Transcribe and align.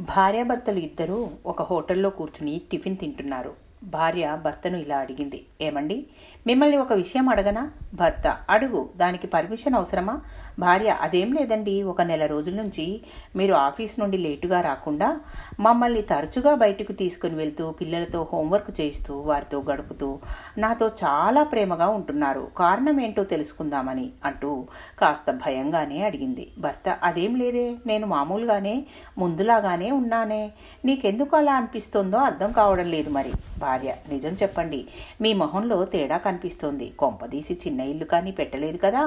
భార్యాభర్తలు 0.00 0.78
ఇద్దరూ 0.78 1.30
ఒక 1.46 1.62
హోటల్లో 1.62 2.10
కూర్చుని 2.10 2.62
టిఫిన్ 2.72 2.96
తింటున్నారు. 2.96 3.52
భార్య 3.90 4.38
భర్తను 4.44 4.76
ఇలా 4.76 4.98
అడిగింది. 4.98 5.46
ఏమండి? 5.60 6.06
మిమ్మల్ని 6.46 6.76
ఒక 6.76 6.92
విషయం 6.92 7.28
అడగనా? 7.28 7.70
భర్త 7.94 8.38
అడుగు. 8.50 8.90
దానికి 8.96 9.26
పర్మిషన్ 9.26 9.74
అవసరమా? 9.74 10.20
భార్య 10.58 10.96
అదేం 11.00 11.32
లేదండి. 11.32 11.82
ఒక 11.82 12.02
నెల 12.02 12.26
రోజుల 12.26 12.54
నుంచి 12.54 13.00
మీరు 13.36 13.54
ఆఫీస్ 13.54 14.00
నుండి 14.00 14.16
లేటుగా 14.16 14.60
రాకుండా 14.60 15.20
మమ్మల్ని 15.60 16.02
తరచుగా 16.02 16.54
బయటకు 16.54 16.92
తీసుకుని 16.92 17.34
వెళ్తూ 17.34 17.70
పిల్లలతో 17.70 18.28
హోంవర్క్ 18.32 18.80
చేయిస్తూ 18.80 19.18
వారితో 19.18 19.64
గడుపుతూ 19.72 20.18
నాతో 20.58 20.90
చాలా 21.04 21.42
ప్రేమగా 21.42 21.88
ఉంటున్నారు. 21.88 22.48
కారణం 22.56 23.00
ఏంటో 23.00 23.24
తెలుసుకుందామని 23.24 24.10
అంటూ 24.24 24.66
కాస్త 25.00 25.30
భయంగానే 25.30 26.02
అడిగింది. 26.02 26.50
భర్త 26.58 26.98
అదేం 27.02 27.34
లేదే. 27.34 27.76
నేను 27.86 28.06
మామూలుగానే 28.06 28.86
ముందులాగానే 29.18 29.90
ఉన్నానే. 29.90 30.52
నీకెందుకు 30.84 31.36
అలా 31.36 31.54
అనిపిస్తుందో 31.54 32.18
అర్థం 32.18 32.52
కావడం 32.52 32.90
లేదు 32.90 33.10
మరి. 33.10 33.32
భార్య 33.58 33.79
భార్య. 33.80 33.96
నిజం 34.12 34.32
చెప్పండి 34.42 34.80
మీ 35.20 35.30
మొహంలో 35.32 35.84
తేడా 35.84 36.16
కనిపిస్తోంది. 36.16 36.86
కొంపదీసి 36.98 37.54
చిన్న 37.54 37.80
ఇల్లు 37.80 38.04
కానీ 38.04 38.30
పెట్టలేదు 38.30 38.76
కదా. 38.76 39.02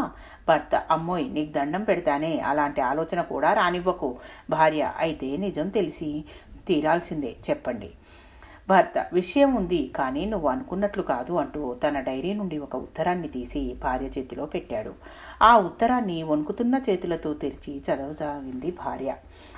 భర్త 0.48 0.76
అమ్మోయ్ 0.92 1.28
నీకు 1.34 1.52
దండం 1.54 1.84
పెడతానే 1.84 2.32
అలాంటి 2.40 2.82
ఆలోచన 2.82 3.22
కూడా 3.22 3.54
రానివ్వకు. 3.54 4.10
భార్య 4.50 4.92
అయితే 4.98 5.30
నిజం 5.38 5.70
తెలిసి 5.70 6.10
తీరాల్సిందే 6.68 7.36
చెప్పండి. 7.50 7.90
భర్త 8.70 9.06
విషయం 9.14 9.56
ఉంది 9.56 9.94
కానీ 9.96 10.26
నువ్వు 10.26 10.50
అనుకున్నట్లు 10.50 11.04
కాదు 11.04 11.34
అంటూ 11.34 11.74
తన 11.74 12.00
డైరీ 12.00 12.34
నుండి 12.34 12.58
ఒక 12.58 12.76
ఉత్తరాన్ని 12.76 13.28
తీసి 13.28 13.76
భార్య 13.84 14.06
చేతిలో 14.06 14.46
పెట్టాడు. 14.46 14.94
ఆ 15.42 15.58
ఉత్తరాన్ని 15.58 16.24
వణుకుతున్న 16.24 16.82
చేతులతో 16.90 17.34
తెరిచి 17.34 17.78
చదవసాగింది 17.78 18.72
భార్య. 18.72 19.16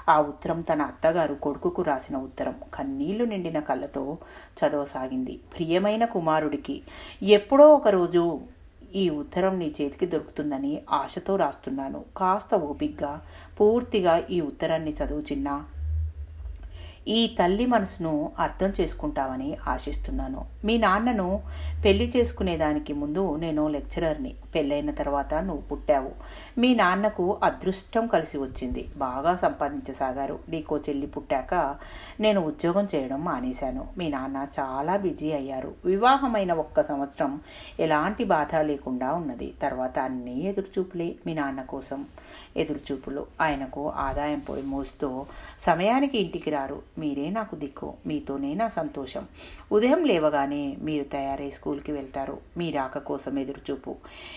ఆ 0.09 0.21
ఉత్తరం 0.21 0.61
తన 0.61 0.81
అత్తగారు 0.81 1.33
కొడుకుకు 1.33 1.81
రాసిన 1.81 2.17
ఉత్తరం. 2.17 2.55
కన్నీళ్ళు 2.73 3.25
నిండిన 3.25 3.59
కళ్ళతో 3.59 4.17
చదవసాగింది. 4.59 5.40
ప్రియమైన 5.55 6.05
కుమారుడికి 6.05 6.81
ఎప్పుడో 7.23 7.73
ఒకరోజు 7.73 8.41
ఈ 8.95 9.09
ఉత్తరం 9.09 9.59
నీ 9.59 9.65
చేతికి 9.65 10.05
దొరుకుతుందని 10.05 10.81
ఆశతో 10.91 11.35
రాస్తున్నాను. 11.35 12.05
కాస్త 12.17 12.55
ఓపిగ్గా 12.55 13.21
పూర్తిగా 13.59 14.23
ఈ 14.31 14.41
ఉత్తరాన్ని 14.41 14.91
చదువు 14.91 15.21
చిన్నా 15.21 15.65
ఈ 17.07 17.35
తల్లి 17.39 17.65
మనసును 17.65 18.31
అర్థం 18.39 18.73
చేసుకుంటావని 18.81 19.57
ఆశిస్తున్నాను. 19.67 20.45
మీ 20.65 20.77
నాన్నను 20.77 21.41
పెళ్ళి 21.85 22.13
చేసుకునేదానికి 22.17 22.93
ముందు 22.93 23.35
నేను 23.35 23.67
లెక్చరర్ని. 23.67 24.35
పెళ్ళైన 24.55 24.91
తర్వాత 24.91 25.34
నువ్వు 25.34 25.62
పుట్టావు. 25.62 26.12
మీ 26.57 26.75
నాన్నకు 26.75 27.37
అదృష్టం 27.43 28.07
కలిసి 28.07 28.37
వచ్చింది. 28.37 28.89
బాగా 28.97 29.35
సంపాదించసాగారు. 29.35 30.39
నీకో 30.49 30.77
చెల్లి 30.77 31.07
పుట్టాక 31.07 31.75
నేను 32.20 32.41
ఉద్యోగం 32.41 32.87
చేయడం 32.95 33.23
మానేశాను. 33.23 33.87
మీ 33.97 34.09
నాన్న 34.09 34.47
చాలా 34.59 34.97
బిజీ 34.97 35.31
అయ్యారు. 35.31 35.73
వివాహమైన 35.85 36.53
ఒక్క 36.53 36.81
సంవత్సరం 36.81 37.41
ఎలాంటి 37.79 38.23
బాధ 38.23 38.55
లేకుండా 38.55 39.13
ఉన్నది. 39.13 39.53
తర్వాత 39.62 39.99
అన్నీ 39.99 40.40
ఎదురుచూపులే 40.40 41.15
మీ 41.25 41.34
నాన్న 41.34 41.62
కోసం 41.62 42.05
ఎదురుచూపులు. 42.57 43.25
ఆయనకు 43.41 43.90
ఆదాయం 43.90 44.40
పోయి 44.40 44.63
మోస్తూ 44.63 45.25
సమయానికి 45.59 46.17
ఇంటికి 46.17 46.49
రారు. 46.49 46.95
మీరే 46.98 47.29
నాకు 47.29 47.55
దిక్కు 47.55 47.93
మీతోనే 48.05 48.54
నా 48.54 48.68
సంతోషం. 48.68 49.26
ఉదయం 49.71 50.04
లేవగానే 50.04 50.77
మీరు 50.82 51.04
తయారై 51.04 51.49
స్కూల్కి 51.49 51.91
వెళ్తారు. 51.91 52.37
మీ 52.57 52.71
రాక 52.71 52.98
కోసం 52.98 53.40
ఎదురుచూపు. 53.40 53.96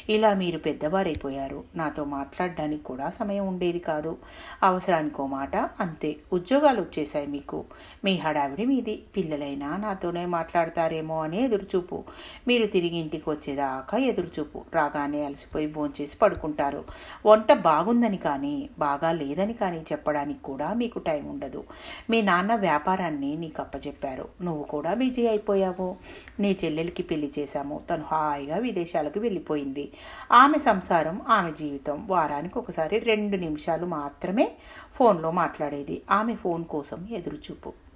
ఇలా 0.08 0.34
మీరు 0.34 0.58
పెద్దవారైపోయారు. 0.58 1.64
నాతో 1.76 2.04
మాట్లాడడానికి 2.04 2.84
కూడా 2.84 3.10
సమయం 3.10 3.48
ఉండేది 3.48 3.78
కాదు. 3.78 4.16
అవసరానికో 4.62 5.26
మాట 5.26 5.56
అంతే. 5.56 6.16
ఉద్యోగాలు 6.32 6.80
వచ్చేసాయి 6.80 7.26
మీకు. 7.26 7.64
మీ 8.04 8.16
హడావిడి 8.16 8.66
మీది. 8.66 9.02
పిల్లలైనా 9.16 9.76
నాతోనే 9.76 10.26
మాట్లాడతారేమో 10.26 11.22
అని 11.22 11.44
ఎదురుచూపు. 11.44 12.04
మీరు 12.48 12.66
తిరిగి 12.66 12.96
ఇంటికి 12.96 13.30
వచ్చేదాకా 13.30 13.98
ఎదురుచూపు. 13.98 14.62
రాగానే 14.74 15.24
అలసిపోయి 15.24 15.66
భోంచేసి 15.66 16.16
పడుకుంటారు. 16.16 16.84
వంట 17.26 17.52
బాగుందని 17.52 18.16
కానీ 18.16 18.70
బాగా 18.78 19.12
లేదని 19.12 19.52
కానీ 19.52 19.84
చెప్పడానికి 19.92 20.42
కూడా 20.42 20.74
మీకు 20.74 20.98
టైం 20.98 21.26
ఉండదు. 21.26 21.64
మీ 22.10 22.22
నాన్న 22.22 22.47
వ్యాపారాన్ని 22.54 23.36
నీకు 23.36 23.62
అప్పచెప్పారు 23.62 24.28
నువ్వు 24.42 24.64
కూడా 24.64 24.94
బిజీ 24.94 25.26
అయిపోయావు. 25.26 25.96
నీ 26.40 26.58
చెల్లెలికి 26.64 27.02
పెళ్ళి 27.02 27.32
చేశాము. 27.38 27.80
తను 27.90 28.02
హాయిగా 28.02 28.56
విదేశాలకు 28.56 29.20
వెళ్ళిపోయింది. 29.20 29.92
ఆమె 30.32 30.58
సంసారం 30.58 31.22
ఆమె 31.28 31.52
జీవితం 31.52 32.06
వారానికి 32.06 32.58
ఒకసారి 32.58 32.98
రెండు 32.98 33.36
నిమిషాలు 33.36 33.86
మాత్రమే 33.86 34.52
ఫోన్లో 34.94 35.30
మాట్లాడేది. 35.30 36.02
ఆమె 36.10 36.34
ఫోన్ 36.34 36.64
కోసం 36.64 37.08
ఎదురుచూపు. 37.10 37.87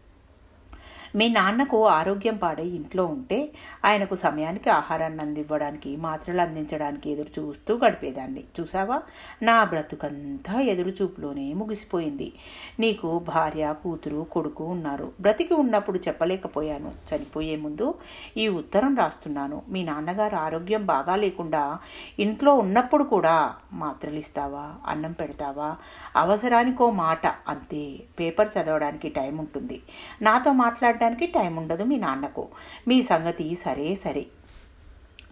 మీ 1.15 1.29
నాన్నకు 1.29 1.87
ఆరోగ్యం 1.87 2.37
పాడై 2.37 2.65
ఇంట్లో 2.65 3.07
ఉంటే 3.07 3.53
ఆయనకు 3.85 4.15
సమయానికి 4.15 4.71
ఆహారాన్ని 4.71 5.23
అందివ్వడానికి 5.23 5.97
మాత్రలు 5.97 6.41
అందించడానికి 6.41 7.11
ఎదురు 7.11 7.41
చూస్తూ 7.41 7.79
గడిపేదాన్ని. 7.87 8.45
చూసావా 8.61 9.03
నా 9.43 9.65
బ్రతుకంతా 9.65 10.61
ఎదురు 10.61 10.91
చూపులోనే 10.91 11.53
ముగిసిపోయింది. 11.53 12.33
నీకు 12.81 13.19
భార్య 13.19 13.75
కూతురు 13.83 14.27
కొడుకు 14.33 14.65
ఉన్నారు. 14.65 15.13
బ్రతికి 15.21 15.55
ఉన్నప్పుడు 15.55 15.99
చెప్పలేకపోయాను. 15.99 16.93
చనిపోయే 17.15 17.57
ముందు 17.57 17.95
ఈ 18.37 18.49
ఉత్తరం 18.49 18.97
రాస్తున్నాను. 18.97 19.63
మీ 19.69 19.85
నాన్నగారు 19.85 20.37
ఆరోగ్యం 20.37 20.87
బాగా 20.87 21.17
లేకుండా 21.17 21.79
ఇంట్లో 22.19 22.55
ఉన్నప్పుడు 22.55 23.05
కూడా 23.05 23.55
మాత్రలు 23.73 24.19
ఇస్తావా 24.19 24.75
అన్నం 24.87 25.13
పెడతావా? 25.13 25.77
అవసరానికో 26.17 26.91
మాట. 26.91 27.27
అంతే. 27.27 27.99
పేపర్ 28.21 28.49
చదవడానికి 28.59 29.09
టైం 29.09 29.37
ఉంటుంది. 29.39 29.81
నాతో 30.23 30.53
మాట్లాడడానికి 31.03 31.27
టైం 31.39 31.53
ఉండదు 31.57 31.85
మీ 31.85 31.97
నాన్నకు. 31.99 32.45
మీ 32.89 33.03
సంగతి 33.03 33.47
సరే 33.55 33.89
సరే. 33.95 34.23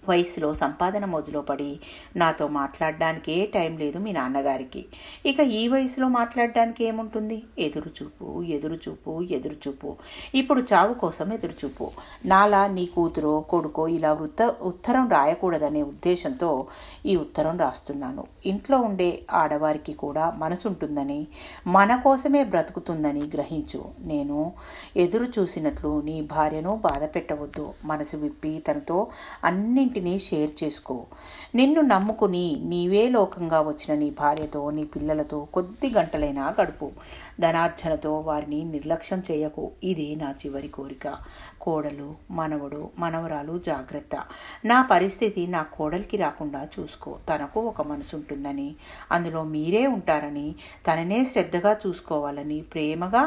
వయసులో 0.09 0.55
సంపాదన 0.55 1.05
మోజులో 1.05 1.41
పడి 1.41 1.81
నాతో 2.17 2.49
మాట్లాడడానికే 2.49 3.47
టైం 3.47 3.79
లేదు 3.79 3.99
మీ 3.99 4.13
నాన్నగారికి. 4.13 4.85
ఇక 5.27 5.41
ఈ 5.41 5.69
వయసులో 5.69 6.09
మాట్లాడడానికి 6.09 6.85
ఏముంటుంది? 6.85 7.43
ఎదురుచూపు 7.59 8.43
ఎదురుచూపు 8.43 9.23
ఎదురుచూపు. 9.23 9.97
ఇప్పుడు 10.35 10.63
చావు 10.73 10.95
కోసం 10.95 11.33
ఎదురుచూపు. 11.33 11.91
నాలా 12.27 12.67
నీ 12.67 12.87
కూతురో 12.87 13.41
కొడుకో 13.41 13.89
ఇలా 13.89 14.13
వృత్త 14.13 14.55
ఉత్తరం 14.63 15.09
రాయకూడదనే 15.09 15.83
ఉద్దేశంతో 15.83 16.67
ఈ 17.07 17.17
ఉత్తరం 17.17 17.59
రాస్తున్నాను. 17.59 18.27
ఇంట్లో 18.47 18.79
ఉండే 18.79 19.23
ఆడవారికి 19.33 19.93
కూడా 19.93 20.31
మనసుంటుందని 20.31 21.27
మన 21.67 21.97
కోసమే 21.97 22.45
బ్రతుకుతుందని 22.45 23.21
గ్రహించు. 23.21 23.85
నేను 24.01 24.53
ఎదురు 24.97 25.27
చూసినట్లు 25.39 26.01
నీ 26.01 26.23
భార్యను 26.23 26.77
బాధ 26.77 27.05
పెట్టవద్దు 27.05 27.73
మనసు 27.85 28.17
విప్పి 28.17 28.63
తనతో 28.69 29.07
అన్ని 29.45 29.90
అన్నింటినీ 29.91 30.19
షేర్ 30.19 30.51
చేసుకో. 30.65 31.07
నిన్ను 31.55 31.81
నమ్ముకుని 31.81 32.57
నీవే 32.65 33.09
లోకంగా 33.11 33.61
వచ్చిన 33.61 33.99
నీ 33.99 34.11
భార్యతో 34.11 34.71
నీ 34.71 34.85
పిల్లలతో 34.85 35.39
కొద్ది 35.55 35.91
గంటలైనా 35.91 36.55
గడుపు. 36.61 36.91
ధనార్జనతో 37.41 38.21
వారిని 38.21 38.65
నిర్లక్ష్యం 38.65 39.23
చేయకు. 39.31 39.71
ఇది 39.85 40.17
నా 40.17 40.35
చివరి 40.47 40.69
కోరిక. 40.69 41.17
కోడలు 41.61 42.15
మనవడు 42.31 42.91
మనవరాలు 42.99 43.59
జాగ్రత్త. 43.67 44.15
నా 44.65 44.83
పరిస్థితి 44.83 45.47
నా 45.47 45.63
కోడలికి 45.63 46.17
రాకుండా 46.17 46.69
చూసుకో. 46.79 47.17
తనకు 47.29 47.61
ఒక 47.61 47.83
మనసు 47.83 48.17
ఉంటుందని 48.17 48.75
అందులో 49.13 49.43
మీరే 49.45 49.87
ఉంటారని 49.87 50.55
తననే 50.87 51.25
శ్రద్ధగా 51.25 51.77
చూసుకోవాలని 51.87 52.61
ప్రేమగా 52.61 53.25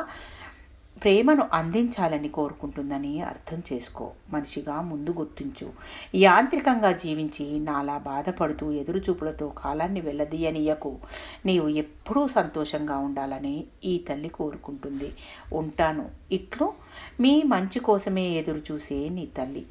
ప్రేమను 1.02 1.50
అందించాలని 1.54 2.30
కోరుకుంటుందని 2.30 3.22
అర్థం 3.22 3.64
చేసుకో. 3.74 4.12
మనిషిగా 4.30 4.82
ముందు 4.82 5.10
గుర్తించు. 5.10 5.72
యాంత్రికంగా 6.16 6.92
జీవించి 6.92 7.60
నాలా 7.60 7.98
బాధపడుతూ 7.98 8.72
ఎదురుచూపులతో 8.72 9.50
కాలాన్ని 9.50 10.02
వెళ్ళదీయనీయకు 10.02 10.98
నీవు 11.46 11.68
ఎప్పుడూ 11.68 12.28
సంతోషంగా 12.28 12.98
ఉండాలని 12.98 13.64
ఈ 13.86 13.98
తల్లి 13.98 14.30
కోరుకుంటుంది. 14.30 15.12
ఉంటాను. 15.54 16.10
ఇట్లు 16.32 16.74
మీ 17.20 17.44
మంచి 17.44 17.80
కోసమే 17.80 18.26
ఎదురు 18.30 18.62
చూసే 18.72 19.10
నీ 19.10 19.26
తల్లి. 19.26 19.66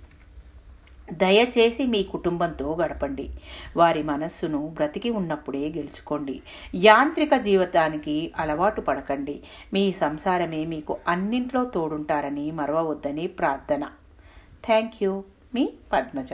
దయచేసి 1.12 1.87
మీ 1.87 2.03
కుటుంబంతో 2.03 2.75
గడపండి. 2.75 3.31
వారి 3.76 4.03
మనస్సును 4.03 4.69
బ్రతికి 4.69 5.11
ఉన్నప్పుడే 5.11 5.69
గెలుచుకోండి. 5.69 6.43
యాంత్రిక 6.75 7.35
జీవితానికి 7.35 8.32
అలవాటు 8.37 8.81
పడకండి. 8.81 9.41
మీ 9.73 9.93
సంసారమే 9.93 10.64
మీకు 10.64 10.97
అన్నింట్లో 11.09 11.64
తోడుంటారని 11.64 12.50
మరవవద్దని 12.50 13.26
ప్రార్థన. 13.26 13.88
Thank 14.67 15.03
you. 15.03 15.25
మీ 15.55 15.73
పద్మజ. 15.93 16.32